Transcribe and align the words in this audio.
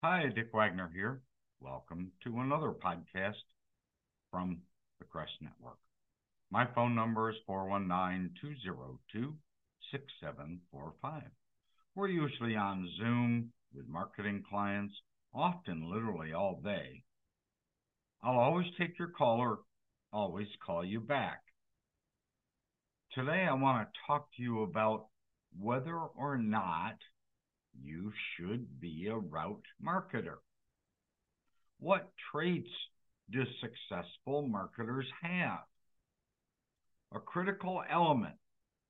Hi, 0.00 0.28
Dick 0.32 0.50
Wagner 0.54 0.88
here. 0.94 1.22
Welcome 1.60 2.12
to 2.22 2.38
another 2.38 2.70
podcast 2.70 3.42
from 4.30 4.58
the 5.00 5.04
Crest 5.04 5.32
Network. 5.40 5.78
My 6.52 6.68
phone 6.72 6.94
number 6.94 7.30
is 7.30 7.36
419 7.48 8.30
202 8.40 9.34
6745. 9.90 11.22
We're 11.96 12.06
usually 12.06 12.54
on 12.54 12.88
Zoom 12.96 13.50
with 13.74 13.88
marketing 13.88 14.44
clients, 14.48 14.94
often 15.34 15.90
literally 15.90 16.32
all 16.32 16.60
day. 16.62 17.02
I'll 18.22 18.38
always 18.38 18.68
take 18.78 19.00
your 19.00 19.08
call 19.08 19.40
or 19.40 19.58
always 20.12 20.46
call 20.64 20.84
you 20.84 21.00
back. 21.00 21.40
Today, 23.16 23.48
I 23.50 23.54
want 23.54 23.88
to 23.88 24.00
talk 24.06 24.28
to 24.36 24.42
you 24.42 24.62
about 24.62 25.06
whether 25.58 25.96
or 25.96 26.38
not 26.38 26.94
you 27.82 28.12
should 28.36 28.80
be 28.80 29.08
a 29.08 29.16
route 29.16 29.64
marketer. 29.84 30.38
What 31.78 32.10
traits 32.32 32.70
do 33.30 33.44
successful 33.60 34.46
marketers 34.48 35.06
have? 35.22 35.60
A 37.14 37.20
critical 37.20 37.82
element 37.90 38.34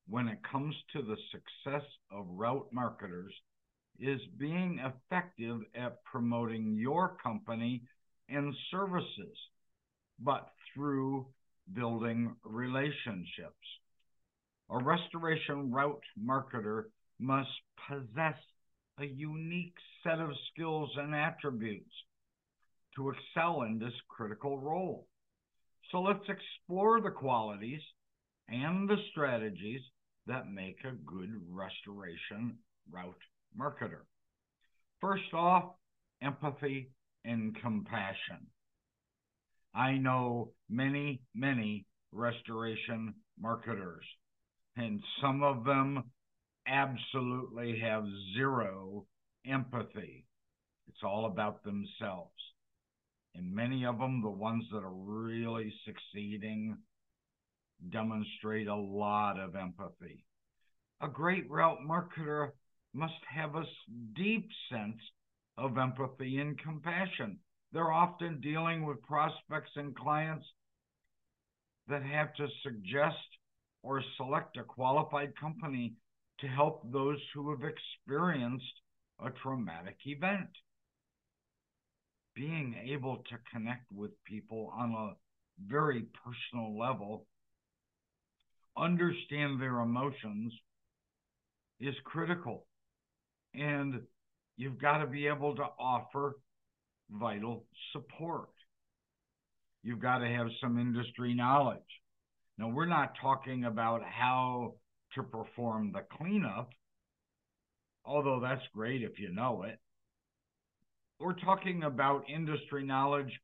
when 0.07 0.27
it 0.27 0.39
comes 0.51 0.75
to 0.93 1.01
the 1.01 1.17
success 1.31 1.87
of 2.11 2.25
route 2.29 2.67
marketers 2.71 3.33
is 3.99 4.19
being 4.37 4.79
effective 4.79 5.59
at 5.75 6.03
promoting 6.03 6.75
your 6.77 7.17
company 7.21 7.83
and 8.27 8.53
services, 8.71 9.37
but 10.19 10.49
through 10.73 11.27
building 11.73 12.35
relationships. 12.43 13.55
A 14.71 14.77
restoration 14.83 15.71
route 15.71 16.03
marketer 16.21 16.85
must 17.19 17.49
possess 17.87 18.37
a 19.01 19.05
unique 19.05 19.75
set 20.03 20.19
of 20.19 20.29
skills 20.51 20.89
and 20.97 21.15
attributes 21.15 21.91
to 22.95 23.09
excel 23.09 23.63
in 23.63 23.79
this 23.79 23.93
critical 24.09 24.59
role. 24.59 25.07
So 25.91 26.01
let's 26.01 26.25
explore 26.27 27.01
the 27.01 27.11
qualities 27.11 27.81
and 28.47 28.89
the 28.89 28.97
strategies 29.11 29.81
that 30.27 30.51
make 30.51 30.77
a 30.83 30.95
good 31.05 31.29
restoration 31.49 32.57
route 32.91 33.15
marketer. 33.57 34.01
First 35.01 35.33
off, 35.33 35.75
empathy 36.21 36.91
and 37.25 37.55
compassion. 37.61 38.47
I 39.73 39.93
know 39.93 40.51
many, 40.69 41.21
many 41.33 41.85
restoration 42.11 43.13
marketers, 43.39 44.05
and 44.75 45.01
some 45.21 45.43
of 45.43 45.63
them 45.63 46.03
absolutely 46.69 47.79
have 47.79 48.05
zero 48.35 49.05
empathy. 49.45 50.25
It's 50.87 51.03
all 51.03 51.25
about 51.25 51.63
themselves. 51.63 52.31
And 53.35 53.53
many 53.53 53.85
of 53.85 53.99
them, 53.99 54.21
the 54.21 54.29
ones 54.29 54.65
that 54.71 54.83
are 54.83 54.93
really 54.93 55.73
succeeding, 55.85 56.77
demonstrate 57.89 58.67
a 58.67 58.75
lot 58.75 59.39
of 59.39 59.55
empathy. 59.55 60.25
A 61.01 61.07
great 61.07 61.49
route 61.49 61.79
marketer 61.87 62.51
must 62.93 63.13
have 63.33 63.55
a 63.55 63.63
deep 64.15 64.49
sense 64.71 64.99
of 65.57 65.77
empathy 65.77 66.37
and 66.37 66.59
compassion. 66.59 67.37
They're 67.71 67.91
often 67.91 68.41
dealing 68.41 68.85
with 68.85 69.01
prospects 69.03 69.71
and 69.75 69.95
clients 69.95 70.45
that 71.87 72.03
have 72.03 72.33
to 72.35 72.47
suggest 72.63 73.17
or 73.83 74.03
select 74.17 74.57
a 74.57 74.63
qualified 74.63 75.33
company 75.39 75.93
to 76.41 76.47
help 76.47 76.81
those 76.91 77.19
who 77.33 77.51
have 77.51 77.61
experienced 77.63 78.65
a 79.23 79.29
traumatic 79.43 79.97
event. 80.05 80.49
Being 82.35 82.75
able 82.89 83.17
to 83.17 83.35
connect 83.51 83.91
with 83.91 84.11
people 84.23 84.71
on 84.77 84.91
a 84.91 85.15
very 85.67 86.05
personal 86.23 86.77
level, 86.77 87.25
understand 88.77 89.61
their 89.61 89.79
emotions 89.79 90.53
is 91.79 91.95
critical. 92.05 92.65
And 93.53 94.01
you've 94.55 94.79
got 94.79 94.99
to 94.99 95.07
be 95.07 95.27
able 95.27 95.55
to 95.55 95.65
offer 95.79 96.35
vital 97.11 97.65
support. 97.91 98.49
You've 99.83 99.99
got 100.01 100.19
to 100.19 100.27
have 100.27 100.47
some 100.61 100.79
industry 100.79 101.33
knowledge. 101.33 101.79
Now, 102.57 102.69
we're 102.69 102.85
not 102.85 103.13
talking 103.21 103.63
about 103.63 104.01
how 104.03 104.75
to 105.15 105.23
perform 105.23 105.91
the 105.91 106.03
cleanup, 106.17 106.69
although 108.05 108.39
that's 108.39 108.61
great 108.73 109.01
if 109.01 109.19
you 109.19 109.33
know 109.33 109.63
it. 109.63 109.79
We're 111.19 111.33
talking 111.33 111.83
about 111.83 112.29
industry 112.29 112.85
knowledge 112.85 113.39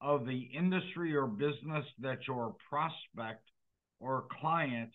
of 0.00 0.26
the 0.26 0.48
industry 0.56 1.16
or 1.16 1.26
business 1.26 1.84
that 2.00 2.18
your 2.28 2.54
prospect 2.68 3.42
or 3.98 4.26
client 4.40 4.90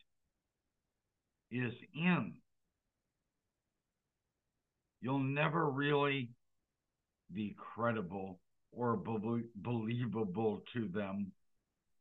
is 1.52 1.74
in. 1.96 2.34
You'll 5.02 5.20
never 5.20 5.70
really 5.70 6.30
be 7.34 7.56
credible 7.76 8.40
or 8.72 8.96
believable 8.96 10.62
to 10.74 10.88
them 10.88 11.32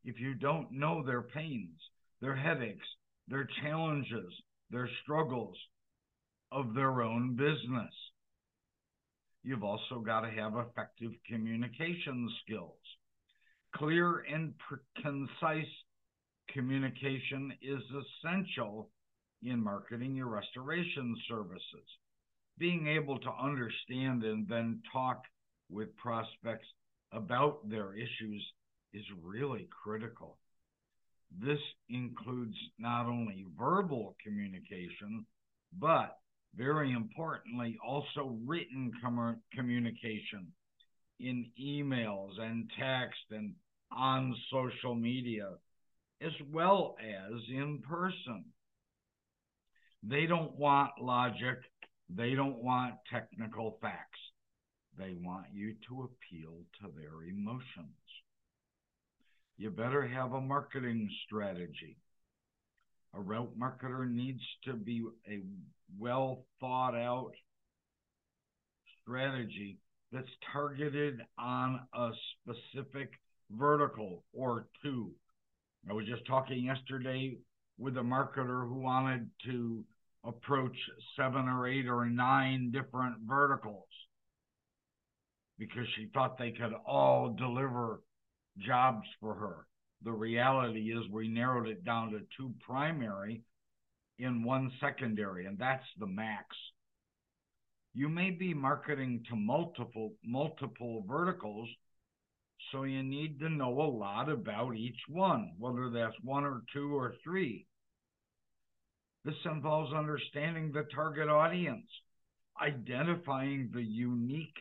if 0.04 0.20
you 0.20 0.34
don't 0.34 0.70
know 0.70 1.02
their 1.02 1.22
pains, 1.22 1.78
their 2.20 2.37
headaches, 2.37 2.87
their 3.30 3.48
challenges, 3.62 4.32
their 4.70 4.88
struggles 5.02 5.56
of 6.52 6.74
their 6.74 7.00
own 7.02 7.36
business. 7.36 7.94
You've 9.42 9.64
also 9.64 10.00
got 10.04 10.22
to 10.22 10.30
have 10.30 10.52
effective 10.56 11.12
communication 11.26 12.28
skills. 12.42 12.76
Clear 13.76 14.24
and 14.30 14.52
concise 15.00 15.72
communication 16.52 17.52
is 17.62 17.80
essential 18.24 18.90
in 19.42 19.62
marketing 19.62 20.16
your 20.16 20.26
restoration 20.26 21.16
services. 21.28 21.86
Being 22.58 22.88
able 22.88 23.19
to 23.20 23.30
understand 23.30 24.24
and 24.24 24.46
then 24.48 24.82
talk 24.92 25.22
with 25.70 25.96
prospects 25.96 26.66
about 27.12 27.66
their 27.69 27.94
issues 27.94 28.44
is 28.92 29.04
really 29.22 29.69
critical. 29.82 30.36
This 31.38 31.60
includes 31.88 32.56
not 32.78 33.06
only 33.06 33.46
verbal 33.56 34.16
communication, 34.22 35.26
but 35.78 36.18
very 36.56 36.92
importantly, 36.92 37.78
also 37.86 38.36
written 38.44 38.92
com- 39.02 39.40
communication 39.54 40.52
in 41.20 41.50
emails 41.60 42.40
and 42.40 42.70
text 42.78 43.20
and 43.30 43.54
on 43.92 44.34
social 44.50 44.94
media, 44.94 45.50
as 46.20 46.32
well 46.50 46.96
as 47.00 47.40
in 47.48 47.80
person. 47.88 48.44
They 50.02 50.26
don't 50.26 50.56
want 50.56 50.90
logic, 51.00 51.58
they 52.08 52.34
don't 52.34 52.62
want 52.62 52.94
technical 53.12 53.78
facts. 53.80 54.19
They 54.98 55.14
want 55.14 55.46
you 55.52 55.76
to 55.88 56.02
appeal 56.10 56.64
to 56.80 56.88
their 56.96 57.22
emotions 57.22 57.94
you 59.60 59.69
better 59.69 60.09
have 60.09 60.32
a 60.32 60.41
marketing 60.41 61.06
strategy. 61.26 61.98
A 63.15 63.21
route 63.21 63.53
marketer 63.59 64.10
needs 64.10 64.41
to 64.65 64.72
be 64.72 65.04
a 65.28 65.43
well 65.98 66.47
thought 66.60 66.94
out 66.94 67.32
strategy 69.03 69.76
that's 70.12 70.31
targeted 70.50 71.20
on 71.38 71.81
a 71.93 72.09
specific 72.32 73.10
vertical 73.50 74.25
or 74.32 74.65
two. 74.82 75.10
I 75.91 75.93
was 75.93 76.06
just 76.06 76.26
talking 76.26 76.65
yesterday 76.65 77.37
with 77.78 77.99
a 77.99 78.00
marketer 78.00 78.66
who 78.66 78.81
wanted 78.81 79.28
to 79.44 79.84
approach 80.25 80.76
seven 81.19 81.49
or 81.49 81.69
eight 81.69 81.87
or 81.87 82.06
nine 82.06 82.70
different 82.70 83.16
verticals 83.28 83.84
because 85.58 85.84
she 85.96 86.08
thought 86.14 86.38
they 86.38 86.52
could 86.52 86.73
all 86.87 87.37
deliver 87.38 88.00
jobs 88.58 89.06
for 89.20 89.35
her. 89.35 89.67
The 90.02 90.12
reality 90.12 90.93
is 90.93 91.11
we 91.11 91.29
narrowed 91.29 91.69
it 91.69 91.85
down 91.85 92.12
to 92.12 92.20
two 92.37 92.52
primary 92.67 93.43
in 94.19 94.43
one 94.44 94.70
secondary, 94.81 95.47
and 95.47 95.58
that's 95.58 95.85
the 95.99 96.06
max. 96.06 96.47
You 97.94 98.08
may 98.08 98.31
be 98.31 98.55
marketing 98.55 99.25
to 99.29 99.37
multiple 99.37 100.12
multiple 100.25 101.05
verticals, 101.08 101.69
so 102.70 102.85
you 102.85 103.02
need 103.02 103.41
to 103.41 103.49
know 103.49 103.81
a 103.81 103.91
lot 103.91 104.29
about 104.29 104.76
each 104.76 105.00
one, 105.08 105.53
whether 105.58 105.91
that's 105.91 106.14
one 106.23 106.44
or 106.44 106.62
two 106.73 106.96
or 106.96 107.14
three. 107.25 107.67
This 109.25 109.35
involves 109.44 109.93
understanding 109.93 110.73
the 110.73 110.87
target 110.94 111.29
audience, 111.29 111.87
identifying 112.62 113.70
the 113.75 113.82
unique 113.82 114.56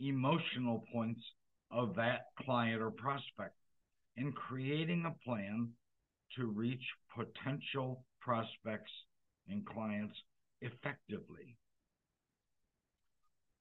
emotional 0.00 0.84
points 0.92 1.22
of 1.72 1.94
that 1.96 2.26
client 2.44 2.82
or 2.82 2.90
prospect 2.90 3.54
and 4.16 4.34
creating 4.34 5.04
a 5.06 5.24
plan 5.24 5.68
to 6.36 6.46
reach 6.46 6.82
potential 7.16 8.04
prospects 8.20 8.92
and 9.48 9.64
clients 9.66 10.14
effectively. 10.60 11.56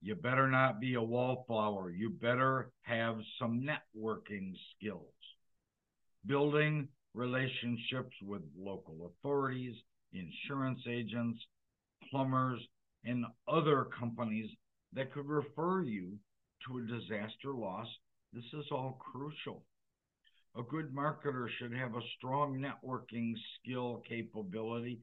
You 0.01 0.15
better 0.15 0.47
not 0.47 0.79
be 0.79 0.95
a 0.95 1.01
wallflower. 1.01 1.91
You 1.91 2.09
better 2.09 2.71
have 2.83 3.17
some 3.39 3.67
networking 3.67 4.53
skills. 4.75 5.13
Building 6.25 6.87
relationships 7.13 8.15
with 8.23 8.41
local 8.57 9.11
authorities, 9.11 9.75
insurance 10.13 10.79
agents, 10.87 11.39
plumbers, 12.09 12.61
and 13.05 13.25
other 13.47 13.87
companies 13.99 14.49
that 14.93 15.13
could 15.13 15.27
refer 15.27 15.81
you 15.81 16.17
to 16.67 16.77
a 16.77 16.99
disaster 16.99 17.53
loss. 17.53 17.87
This 18.33 18.45
is 18.53 18.65
all 18.71 18.99
crucial. 18.99 19.63
A 20.55 20.63
good 20.63 20.93
marketer 20.93 21.47
should 21.57 21.73
have 21.73 21.95
a 21.95 22.01
strong 22.17 22.57
networking 22.57 23.33
skill 23.59 24.03
capability 24.07 24.99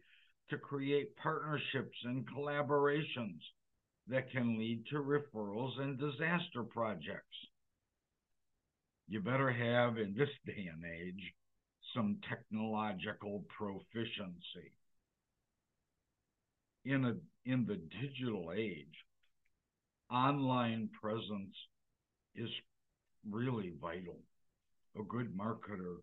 to 0.51 0.59
create 0.59 1.17
partnerships 1.17 1.97
and 2.05 2.27
collaborations 2.29 3.41
that 4.09 4.31
can 4.31 4.59
lead 4.59 4.85
to 4.91 4.97
referrals 4.97 5.79
and 5.81 5.99
disaster 5.99 6.63
projects. 6.63 7.37
You 9.09 9.21
better 9.21 9.51
have, 9.51 9.99
in 9.99 10.15
this 10.17 10.29
day 10.47 10.69
and 10.73 10.85
age, 10.85 11.35
some 11.95 12.19
technological 12.29 13.45
proficiency. 13.57 14.73
In, 16.85 17.05
a, 17.05 17.15
in 17.51 17.67
the 17.67 17.81
digital 18.01 18.53
age, 18.57 18.95
online 20.11 20.89
presence 21.01 21.55
is 22.35 22.51
really 23.29 23.73
vital. 23.81 24.19
A 24.99 25.03
good 25.03 25.37
marketer 25.37 25.97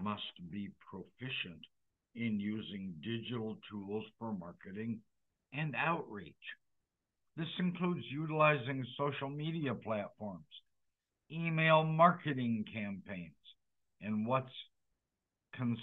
must 0.00 0.50
be 0.50 0.70
proficient 0.90 1.64
in 2.14 2.40
using 2.40 2.94
digital 3.02 3.58
tools 3.70 4.04
for 4.18 4.32
marketing 4.32 5.00
and 5.52 5.74
outreach. 5.76 6.34
This 7.36 7.48
includes 7.58 8.04
utilizing 8.10 8.86
social 8.96 9.28
media 9.28 9.74
platforms, 9.74 10.44
email 11.30 11.82
marketing 11.82 12.64
campaigns, 12.72 13.32
and 14.00 14.26
what's 14.26 14.52
cons- 15.56 15.78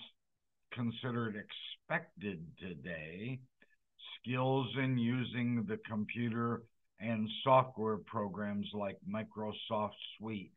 considered 0.71 1.35
expected 1.35 2.45
today 2.59 3.39
skills 4.19 4.67
in 4.77 4.97
using 4.97 5.65
the 5.67 5.77
computer 5.89 6.61
and 7.01 7.27
software 7.43 7.97
programs 7.97 8.67
like 8.73 8.97
Microsoft 9.09 9.93
Suite. 10.17 10.53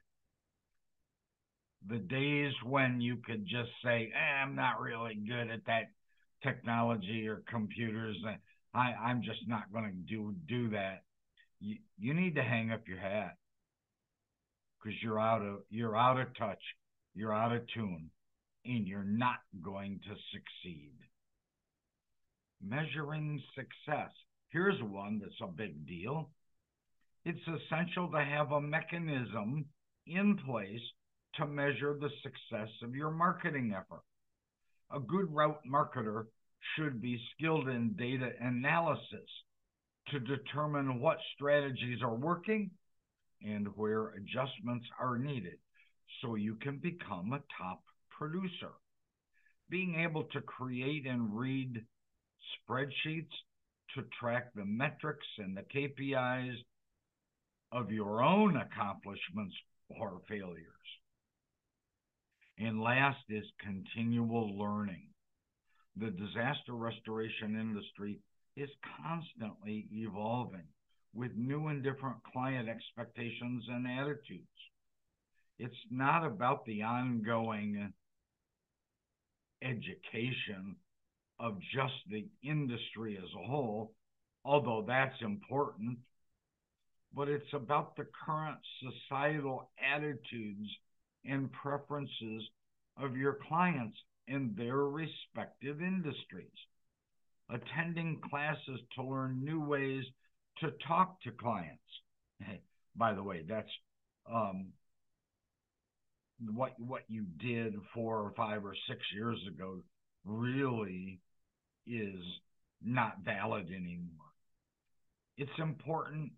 The 1.88 1.98
days 1.98 2.52
when 2.64 3.00
you 3.00 3.16
could 3.16 3.44
just 3.46 3.70
say, 3.82 4.12
eh, 4.14 4.42
I'm 4.42 4.54
not 4.54 4.80
really 4.80 5.14
good 5.14 5.50
at 5.50 5.66
that 5.66 5.90
technology 6.42 7.26
or 7.28 7.42
computers, 7.48 8.16
I, 8.74 8.92
I'm 8.92 9.22
just 9.22 9.40
not 9.46 9.72
going 9.72 9.84
to 9.84 10.14
do, 10.14 10.34
do 10.48 10.70
that. 10.70 11.02
You, 11.60 11.76
you 11.98 12.14
need 12.14 12.34
to 12.36 12.42
hang 12.42 12.72
up 12.72 12.88
your 12.88 12.98
hat 12.98 13.36
because 14.84 14.98
you're 15.02 15.20
out 15.20 15.42
of 15.42 15.60
you're 15.70 15.96
out 15.96 16.20
of 16.20 16.36
touch, 16.36 16.60
you're 17.14 17.32
out 17.32 17.52
of 17.52 17.62
tune, 17.72 18.10
and 18.64 18.86
you're 18.86 19.04
not 19.04 19.38
going 19.62 20.00
to 20.04 20.14
succeed. 20.32 20.92
Measuring 22.62 23.42
success. 23.54 24.10
Here's 24.54 24.80
one 24.84 25.18
that's 25.20 25.40
a 25.42 25.48
big 25.48 25.84
deal. 25.84 26.30
It's 27.24 27.40
essential 27.48 28.08
to 28.12 28.24
have 28.24 28.52
a 28.52 28.60
mechanism 28.60 29.64
in 30.06 30.38
place 30.46 30.80
to 31.34 31.46
measure 31.46 31.98
the 31.98 32.10
success 32.22 32.68
of 32.84 32.94
your 32.94 33.10
marketing 33.10 33.74
effort. 33.76 34.04
A 34.94 35.00
good 35.00 35.26
route 35.34 35.60
marketer 35.68 36.26
should 36.76 37.02
be 37.02 37.20
skilled 37.34 37.68
in 37.68 37.96
data 37.98 38.30
analysis 38.40 39.28
to 40.10 40.20
determine 40.20 41.00
what 41.00 41.18
strategies 41.34 42.00
are 42.00 42.14
working 42.14 42.70
and 43.42 43.66
where 43.74 44.10
adjustments 44.10 44.86
are 45.00 45.18
needed 45.18 45.58
so 46.22 46.36
you 46.36 46.54
can 46.62 46.78
become 46.78 47.32
a 47.32 47.42
top 47.60 47.82
producer. 48.16 48.70
Being 49.68 49.96
able 49.96 50.22
to 50.32 50.40
create 50.42 51.06
and 51.06 51.36
read 51.36 51.84
spreadsheets 52.70 53.34
to 53.94 54.04
track 54.20 54.52
the 54.54 54.64
metrics 54.64 55.26
and 55.38 55.56
the 55.56 55.62
KPIs 55.62 56.56
of 57.72 57.90
your 57.90 58.22
own 58.22 58.56
accomplishments 58.56 59.54
or 59.88 60.20
failures. 60.28 60.64
And 62.58 62.80
last 62.80 63.18
is 63.28 63.44
continual 63.60 64.56
learning. 64.56 65.08
The 65.96 66.10
disaster 66.10 66.74
restoration 66.74 67.58
industry 67.58 68.20
is 68.56 68.70
constantly 69.02 69.86
evolving 69.92 70.66
with 71.14 71.32
new 71.36 71.68
and 71.68 71.82
different 71.82 72.16
client 72.32 72.68
expectations 72.68 73.64
and 73.68 73.86
attitudes. 73.86 74.46
It's 75.58 75.74
not 75.90 76.24
about 76.24 76.64
the 76.64 76.82
ongoing 76.82 77.92
education 79.62 80.76
of 81.40 81.58
just 81.74 81.94
the 82.08 82.26
industry 82.42 83.16
as 83.16 83.28
a 83.34 83.46
whole, 83.46 83.92
although 84.44 84.84
that's 84.86 85.20
important, 85.20 85.98
but 87.14 87.28
it's 87.28 87.52
about 87.52 87.96
the 87.96 88.06
current 88.24 88.58
societal 88.80 89.70
attitudes 89.94 90.68
and 91.24 91.50
preferences 91.52 92.42
of 92.96 93.16
your 93.16 93.38
clients 93.48 93.96
in 94.28 94.54
their 94.56 94.76
respective 94.76 95.80
industries. 95.80 96.48
Attending 97.50 98.20
classes 98.30 98.80
to 98.96 99.02
learn 99.02 99.44
new 99.44 99.60
ways 99.60 100.04
to 100.60 100.72
talk 100.86 101.20
to 101.22 101.30
clients. 101.30 101.80
By 102.96 103.12
the 103.12 103.22
way, 103.22 103.44
that's 103.46 103.68
um, 104.32 104.68
what 106.54 106.72
what 106.78 107.02
you 107.08 107.24
did 107.38 107.74
four 107.92 108.20
or 108.20 108.32
five 108.36 108.64
or 108.64 108.74
six 108.88 109.00
years 109.14 109.38
ago 109.48 109.82
really 110.24 111.20
is 111.86 112.22
not 112.82 113.18
valid 113.24 113.68
anymore. 113.68 114.10
It's 115.36 115.58
important 115.58 116.32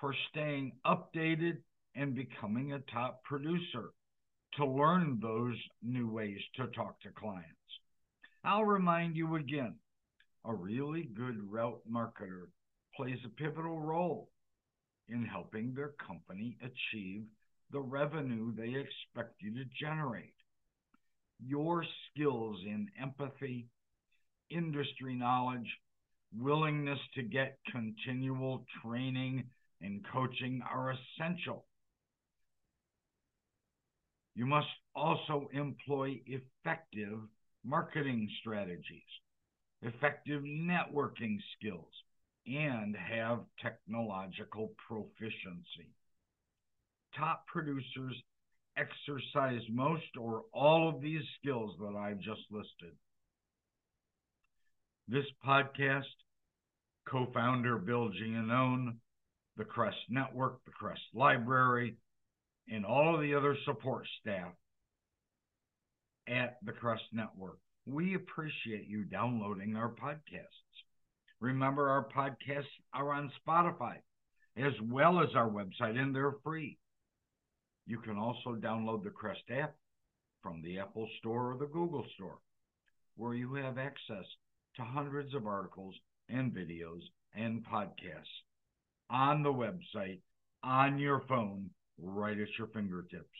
for 0.00 0.14
staying 0.30 0.72
updated 0.86 1.58
and 1.94 2.14
becoming 2.14 2.72
a 2.72 2.80
top 2.92 3.22
producer 3.24 3.90
to 4.56 4.64
learn 4.64 5.18
those 5.20 5.56
new 5.82 6.10
ways 6.10 6.40
to 6.56 6.66
talk 6.68 7.00
to 7.00 7.10
clients. 7.10 7.44
I'll 8.44 8.64
remind 8.64 9.16
you 9.16 9.36
again 9.36 9.74
a 10.44 10.54
really 10.54 11.08
good 11.14 11.38
route 11.50 11.80
marketer 11.90 12.46
plays 12.96 13.18
a 13.24 13.28
pivotal 13.28 13.80
role 13.80 14.30
in 15.08 15.24
helping 15.24 15.74
their 15.74 15.92
company 16.06 16.56
achieve 16.62 17.24
the 17.70 17.80
revenue 17.80 18.54
they 18.54 18.78
expect 18.78 19.40
you 19.40 19.54
to 19.54 19.64
generate. 19.78 20.37
Your 21.44 21.84
skills 22.10 22.58
in 22.64 22.88
empathy, 23.00 23.68
industry 24.50 25.14
knowledge, 25.14 25.68
willingness 26.36 26.98
to 27.14 27.22
get 27.22 27.58
continual 27.70 28.64
training 28.82 29.44
and 29.80 30.04
coaching 30.12 30.62
are 30.68 30.92
essential 30.92 31.64
you 34.38 34.46
must 34.46 34.68
also 34.94 35.48
employ 35.52 36.20
effective 36.26 37.18
marketing 37.64 38.30
strategies, 38.40 39.02
effective 39.82 40.44
networking 40.44 41.38
skills, 41.56 41.90
and 42.46 42.94
have 42.94 43.40
technological 43.60 44.70
proficiency. 44.86 45.90
Top 47.16 47.48
producers 47.48 48.14
exercise 48.78 49.62
most 49.70 50.16
or 50.18 50.42
all 50.52 50.88
of 50.88 51.00
these 51.00 51.22
skills 51.40 51.74
that 51.80 51.96
I've 51.96 52.20
just 52.20 52.42
listed. 52.50 52.94
This 55.08 55.24
podcast, 55.44 56.04
co 57.08 57.26
founder 57.32 57.78
Bill 57.78 58.10
Giannone, 58.10 58.96
the 59.56 59.64
Crest 59.64 59.96
Network, 60.08 60.64
the 60.64 60.70
Crest 60.70 61.00
Library, 61.14 61.96
and 62.70 62.84
all 62.84 63.14
of 63.14 63.20
the 63.20 63.34
other 63.34 63.56
support 63.64 64.06
staff 64.20 64.52
at 66.28 66.58
the 66.62 66.72
Crest 66.72 67.04
Network. 67.12 67.58
We 67.86 68.14
appreciate 68.14 68.86
you 68.86 69.04
downloading 69.04 69.76
our 69.76 69.90
podcasts. 69.90 70.44
Remember, 71.40 71.88
our 71.88 72.06
podcasts 72.14 72.66
are 72.92 73.12
on 73.12 73.32
Spotify 73.46 73.96
as 74.56 74.72
well 74.82 75.20
as 75.20 75.28
our 75.34 75.48
website, 75.48 75.98
and 75.98 76.14
they're 76.14 76.34
free. 76.44 76.78
You 77.88 77.98
can 77.98 78.18
also 78.18 78.54
download 78.54 79.02
the 79.02 79.08
Crest 79.08 79.44
app 79.50 79.74
from 80.42 80.60
the 80.60 80.78
Apple 80.78 81.08
Store 81.20 81.52
or 81.52 81.56
the 81.56 81.64
Google 81.64 82.04
Store, 82.16 82.38
where 83.16 83.32
you 83.32 83.54
have 83.54 83.78
access 83.78 84.26
to 84.76 84.82
hundreds 84.82 85.34
of 85.34 85.46
articles 85.46 85.94
and 86.28 86.52
videos 86.52 87.00
and 87.34 87.64
podcasts 87.64 88.44
on 89.08 89.42
the 89.42 89.48
website, 89.48 90.20
on 90.62 90.98
your 90.98 91.22
phone, 91.28 91.70
right 91.98 92.38
at 92.38 92.58
your 92.58 92.66
fingertips. 92.74 93.38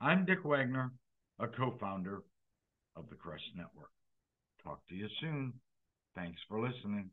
I'm 0.00 0.24
Dick 0.24 0.42
Wagner, 0.42 0.92
a 1.38 1.46
co 1.46 1.76
founder 1.78 2.22
of 2.96 3.04
the 3.10 3.16
Crest 3.16 3.44
Network. 3.54 3.90
Talk 4.64 4.80
to 4.88 4.94
you 4.94 5.08
soon. 5.20 5.52
Thanks 6.14 6.40
for 6.48 6.58
listening. 6.58 7.10